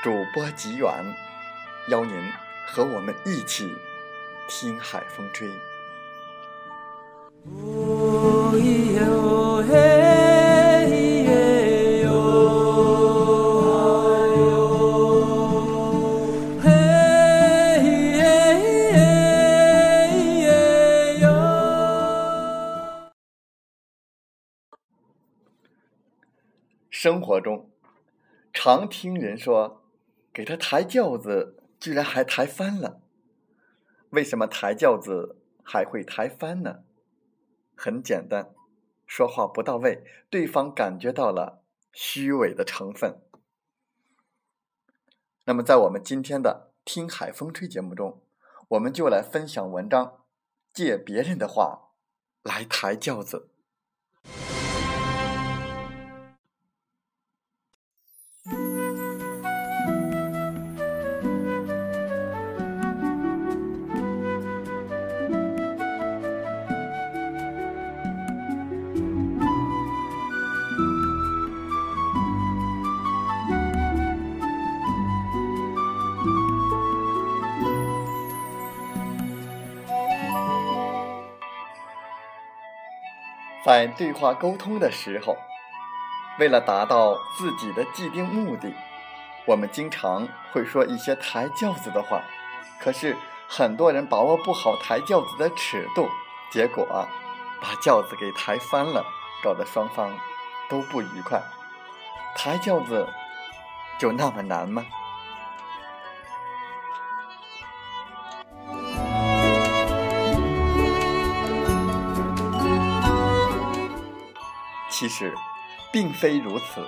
[0.00, 0.88] 主播吉远，
[1.88, 2.14] 邀您
[2.68, 3.76] 和我们一起
[4.48, 5.50] 听海风吹。
[26.88, 27.68] 生活中，
[28.52, 29.82] 常听人说。
[30.38, 33.00] 给他抬轿子，居然还抬翻了。
[34.10, 36.84] 为什么抬轿子还会抬翻呢？
[37.74, 38.54] 很简单，
[39.04, 43.20] 说话不到位，对方感觉到了虚伪的成分。
[45.46, 48.22] 那么，在我们今天的《听海风吹》节目中，
[48.68, 50.22] 我们就来分享文章，
[50.72, 51.88] 借别人的话
[52.44, 53.50] 来抬轿子。
[83.68, 85.36] 在对话沟通的时候，
[86.38, 88.72] 为了达到自己的既定目的，
[89.44, 92.22] 我们经常会说一些抬轿子的话。
[92.80, 93.14] 可是
[93.46, 96.08] 很多人把握不好抬轿子的尺度，
[96.50, 97.06] 结果
[97.60, 99.04] 把轿子给抬翻了，
[99.44, 100.16] 搞得双方
[100.70, 101.38] 都不愉快。
[102.34, 103.06] 抬轿子
[103.98, 104.86] 就那么难吗？
[114.98, 115.32] 其实，
[115.92, 116.84] 并非如此。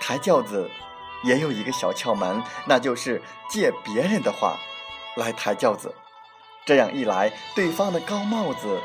[0.00, 0.70] 抬轿子
[1.24, 3.20] 也有一个小窍门，那就是
[3.50, 4.56] 借别人的话
[5.16, 5.92] 来抬轿子。
[6.64, 8.80] 这样一来，对方的高帽子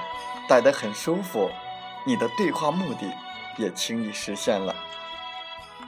[0.49, 1.51] 戴得很舒服，
[2.03, 3.13] 你的对话目的
[3.57, 4.75] 也轻易实现了。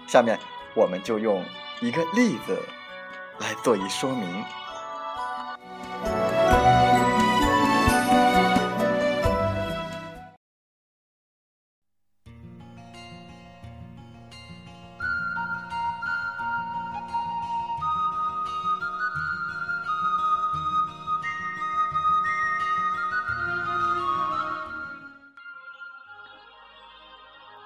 [0.08, 0.38] 下面，
[0.75, 1.44] 我们就用
[1.81, 2.62] 一个例子
[3.40, 4.46] 来做一说明。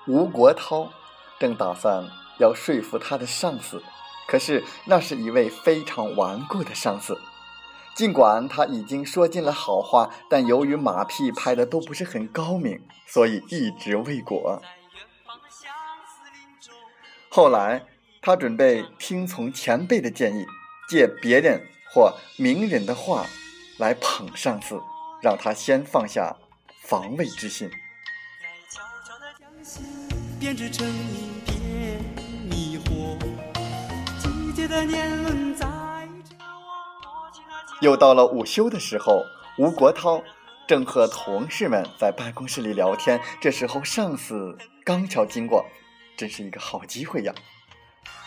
[0.08, 0.90] 吴国涛
[1.38, 2.10] 正打算
[2.40, 3.84] 要说服他的上司，
[4.28, 7.20] 可是那是一位非常顽固的上司。
[7.94, 14.62] 尽管他已经说尽了好话，但由于马屁拍的都不是很高明，所以一直未果。
[17.30, 17.86] 后来
[18.22, 20.46] 他准备听从前辈的建议，
[20.88, 23.26] 借别人或名人的话
[23.78, 24.80] 来捧上司，
[25.22, 26.38] 让他先放下
[26.84, 27.76] 防卫之心在
[28.70, 29.97] 悄悄的。
[30.40, 32.00] 编织成一片
[32.48, 33.18] 迷惑。
[34.20, 35.66] 季节的年轮载
[36.30, 37.32] 着我。
[37.82, 39.24] 又到了午休的时候，
[39.58, 40.22] 吴国涛
[40.68, 43.20] 正和同事们在办公室里聊天。
[43.42, 44.56] 这时候上司
[44.86, 45.66] 刚巧经过，
[46.16, 47.34] 真是一个好机会呀！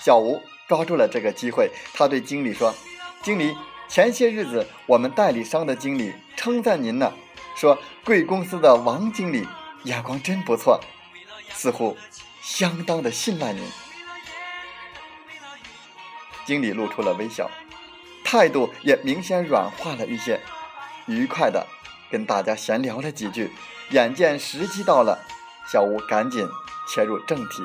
[0.00, 2.74] 小吴抓住了这个机会，他对经理说
[3.22, 3.54] ：“经理，
[3.88, 7.12] 前些日子我们代理商的经理称赞您呢，
[7.54, 9.46] 说贵公司的王经理。”
[9.84, 10.78] 眼光真不错，
[11.52, 11.96] 似乎
[12.42, 13.66] 相当的信赖您。”
[16.46, 17.50] 经理露出了微笑，
[18.24, 20.40] 态度也明显软化了一些，
[21.06, 21.66] 愉快的
[22.10, 23.52] 跟大家闲聊了几句。
[23.90, 25.18] 眼见时机到了，
[25.66, 26.48] 小吴赶紧
[26.88, 27.62] 切入正题。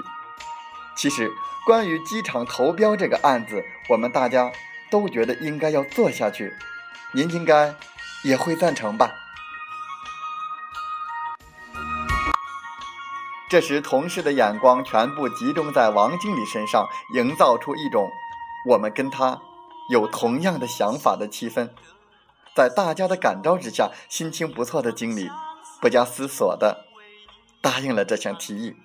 [0.95, 1.31] 其实，
[1.65, 4.51] 关于机场投标这个案子，我们大家
[4.89, 6.53] 都觉得应该要做下去。
[7.11, 7.75] 您应该
[8.23, 9.13] 也会赞成吧？
[13.49, 18.09] 这时，同事的眼光全部集中在王经理身上，营造出一种
[18.67, 19.39] 我们跟他
[19.89, 21.69] 有同样的想法的气氛。
[22.55, 25.29] 在大家的感召之下，心情不错的经理。
[25.81, 26.85] 不加思索的
[27.61, 28.75] 答应了这项提议。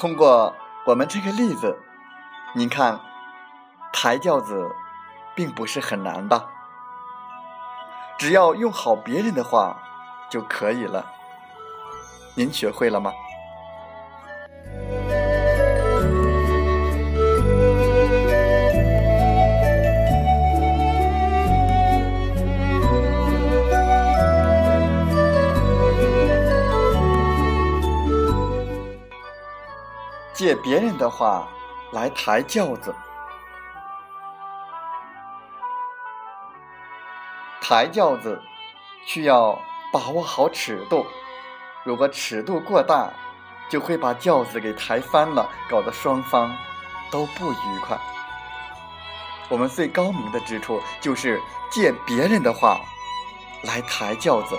[0.00, 0.56] 通过
[0.86, 1.78] 我们这个例子。
[2.54, 2.98] 您看，
[3.92, 4.74] 抬轿子
[5.34, 6.46] 并不是很难吧？
[8.16, 9.76] 只要用好别人的话
[10.30, 11.04] 就可以了。
[12.34, 13.12] 您学会了吗？
[30.40, 31.46] 借别人的话。
[31.92, 32.94] 来抬轿子，
[37.60, 38.40] 抬轿子
[39.04, 39.60] 需要
[39.92, 41.04] 把握好尺度，
[41.84, 43.10] 如果尺度过大，
[43.68, 46.56] 就会把轿子给抬翻了，搞得双方
[47.10, 47.98] 都不愉快。
[49.48, 51.42] 我们最高明的之处就是
[51.72, 52.80] 借别人的话
[53.64, 54.56] 来抬轿子，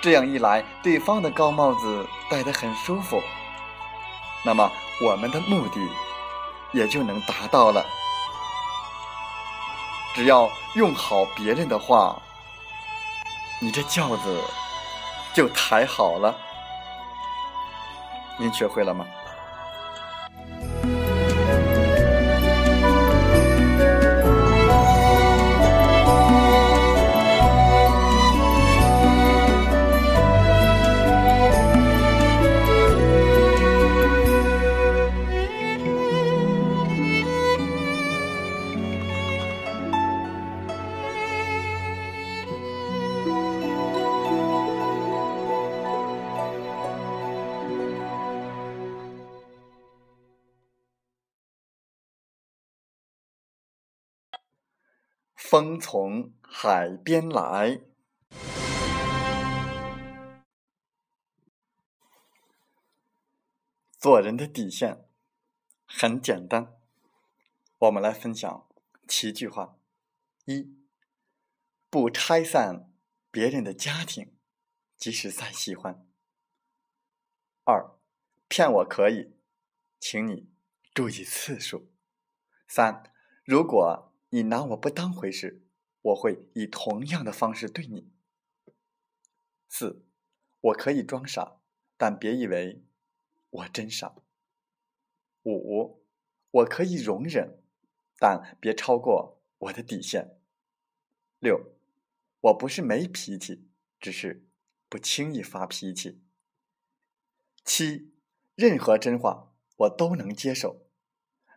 [0.00, 3.22] 这样一来，对方的高帽子戴得很舒服，
[4.44, 4.70] 那么。
[5.00, 5.80] 我们的目的
[6.70, 7.84] 也就能达到了。
[10.14, 12.16] 只要用好别人的话，
[13.60, 14.40] 你这轿子
[15.34, 16.32] 就抬好了。
[18.36, 19.04] 您学会了吗？
[55.52, 57.82] 风从海边来，
[63.98, 65.04] 做人的底线
[65.84, 66.80] 很简单，
[67.80, 68.66] 我们来分享
[69.06, 69.76] 七句话：
[70.46, 70.74] 一，
[71.90, 72.90] 不拆散
[73.30, 74.34] 别人的家庭，
[74.96, 76.06] 即使再喜欢；
[77.64, 77.98] 二，
[78.48, 79.36] 骗我可以，
[80.00, 80.50] 请你
[80.94, 81.90] 注意次数；
[82.66, 83.12] 三，
[83.44, 84.11] 如果。
[84.34, 85.62] 你拿我不当回事，
[86.00, 88.10] 我会以同样的方式对你。
[89.68, 90.06] 四，
[90.58, 91.60] 我可以装傻，
[91.98, 92.82] 但别以为
[93.50, 94.14] 我真傻。
[95.42, 96.02] 五，
[96.50, 97.62] 我可以容忍，
[98.18, 100.38] 但别超过我的底线。
[101.38, 101.74] 六，
[102.40, 103.68] 我不是没脾气，
[104.00, 104.48] 只是
[104.88, 106.22] 不轻易发脾气。
[107.66, 108.14] 七，
[108.54, 110.86] 任何真话我都能接受，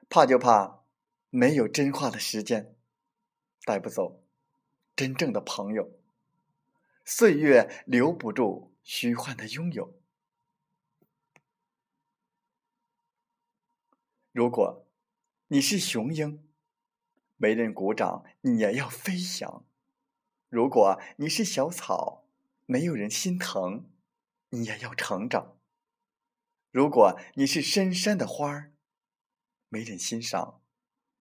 [0.10, 0.85] 怕就怕。
[1.38, 2.78] 没有真话的时间，
[3.66, 4.24] 带不走
[4.96, 6.00] 真正的朋友。
[7.04, 10.00] 岁月留不住虚幻的拥有。
[14.32, 14.88] 如果
[15.48, 16.48] 你是雄鹰，
[17.36, 19.66] 没人鼓掌，你也要飞翔；
[20.48, 22.30] 如果你是小草，
[22.66, 23.92] 没有人心疼，
[24.52, 25.58] 你也要成长；
[26.72, 28.72] 如果你是深山的花儿，
[29.68, 30.62] 没人欣赏。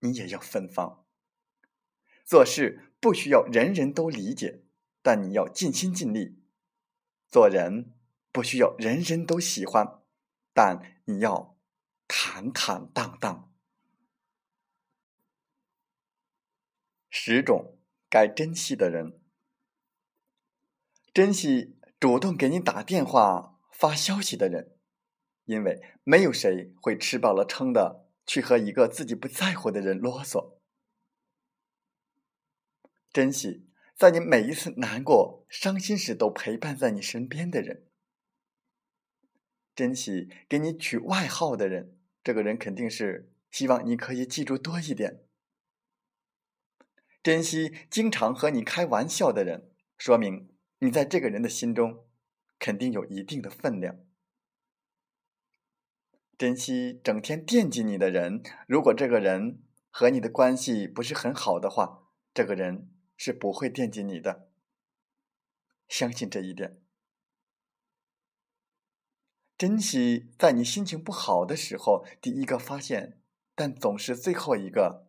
[0.04, 1.06] 你也要芬芳。
[2.24, 4.62] 做事不需要人人都理解，
[5.02, 6.36] 但你要尽心尽力；
[7.26, 7.92] 做人
[8.30, 10.02] 不需要人人都喜欢，
[10.52, 11.58] 但你要
[12.06, 13.50] 坦坦荡荡。
[17.08, 17.78] 十种
[18.10, 19.20] 该珍惜的人，
[21.12, 24.76] 珍惜主动给你打电话、发消息的人，
[25.44, 30.58] 因为没有谁会吃饱了撑的去和一个自己不在乎的人啰嗦。
[33.12, 37.86] 珍惜在你每一次难过、伤心时都陪伴在你身边的人。
[39.74, 45.24] 珍惜给你取外号的人，这个人肯定是希望你可以记住多一点。
[47.22, 52.06] 珍惜经常和你开玩笑的人，说明你在这个人的心中
[52.58, 53.98] 肯定有一定的分量。
[56.36, 62.90] 珍惜整天惦记你的人，如果这个人和你的关系不是很好的话，这个人。
[63.16, 64.50] 是不会惦记你的，
[65.86, 66.82] 相信这一点。
[69.56, 73.22] 珍惜在你心情不好的时候第一个发现，
[73.54, 75.08] 但总是最后一个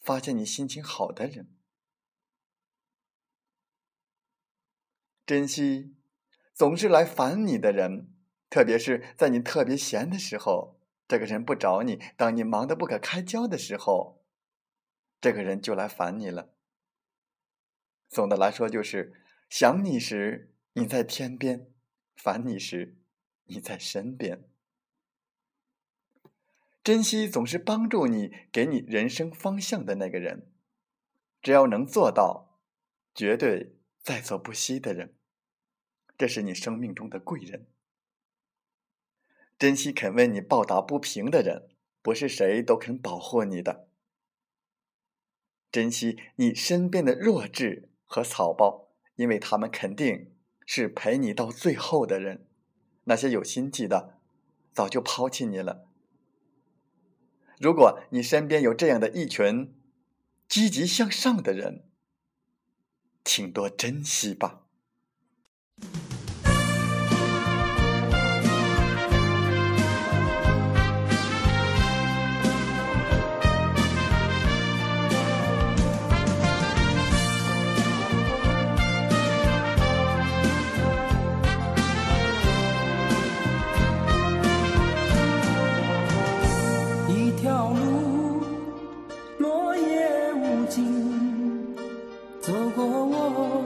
[0.00, 1.52] 发现你心情好的人。
[5.26, 5.96] 珍惜
[6.54, 8.11] 总是来烦你的人，
[8.52, 10.78] 特别是在你特别闲的时候，
[11.08, 14.22] 这个人不找你；当你忙得不可开交的时候，
[15.22, 16.50] 这个人就来烦你了。
[18.10, 21.72] 总的来说，就是想你时你在天边，
[22.14, 22.98] 烦你时
[23.44, 24.44] 你在身边。
[26.84, 30.52] 珍惜总是帮助你、给你人生方向的那个人，
[31.40, 32.60] 只要能做到，
[33.14, 35.14] 绝对在所不惜的人，
[36.18, 37.66] 这是你生命中的贵人。
[39.62, 41.68] 珍惜肯为你抱打不平的人，
[42.02, 43.86] 不是谁都肯保护你的。
[45.70, 47.88] 珍惜你身边的弱智。
[48.04, 50.34] 和草包，因为他们肯定
[50.66, 52.48] 是陪你到最后的人。
[53.04, 54.18] 那些有心计的，
[54.72, 55.86] 早就抛弃你了。
[57.60, 59.72] 如果你身边有这样的一群
[60.48, 61.84] 积极向上的人，
[63.24, 64.61] 请多珍惜吧。
[90.74, 91.76] 心
[92.40, 93.62] 走过我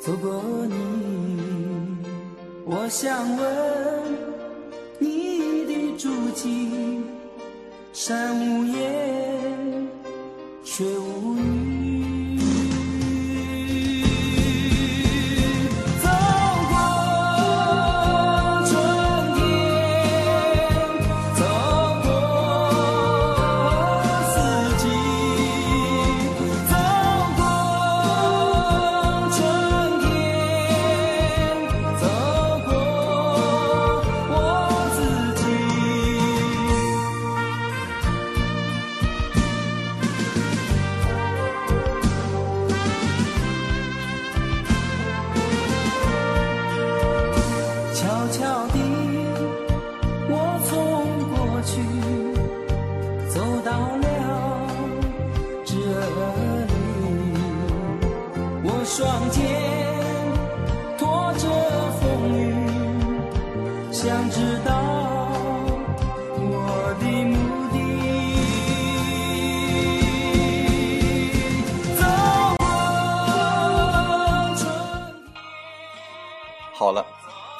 [0.00, 1.98] 走过你。
[2.64, 3.46] 我想问
[4.98, 7.02] 你的足迹
[7.92, 9.17] 山无言。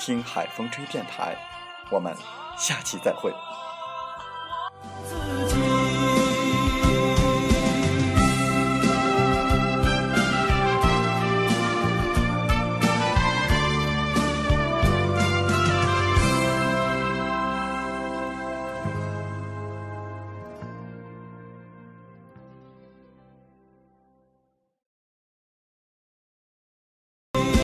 [0.00, 1.36] 听海风吹电台”。
[1.92, 2.14] 我们
[2.56, 3.32] 下期再会。